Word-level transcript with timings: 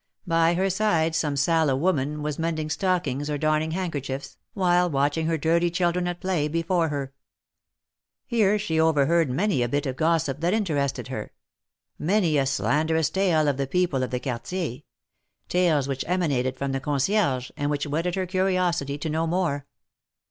By 0.25 0.55
her 0.55 0.67
side 0.67 1.13
some 1.13 1.35
sallow 1.37 1.75
woman 1.75 2.23
was 2.23 2.39
mending 2.39 2.71
stockings 2.71 3.29
or 3.29 3.37
darning 3.37 3.69
hand 3.69 3.93
kerchiefs, 3.93 4.35
while 4.55 4.89
watching 4.89 5.27
her 5.27 5.37
dirty 5.37 5.69
children 5.69 6.07
at 6.07 6.19
play 6.19 6.47
before 6.47 6.89
her. 6.89 7.13
Here 8.25 8.57
she 8.57 8.79
overheard 8.79 9.29
many 9.29 9.61
a 9.61 9.69
bit 9.69 9.85
of 9.85 9.97
gossip 9.97 10.39
that 10.39 10.55
interested 10.55 11.09
her— 11.09 11.33
many 11.99 12.39
a 12.39 12.47
slanderous 12.47 13.11
tale 13.11 13.47
of 13.47 13.57
the 13.57 13.67
people 13.67 14.01
of 14.01 14.09
the 14.09 14.19
Quartier— 14.19 14.81
tales 15.49 15.87
which 15.87 16.03
emanated 16.07 16.57
from 16.57 16.71
the 16.71 16.79
Concierges, 16.79 17.51
and 17.55 17.69
which 17.69 17.85
whetted 17.85 18.15
her 18.15 18.25
curiosity 18.25 18.97
to 18.97 19.07
know 19.07 19.27
more. 19.27 19.67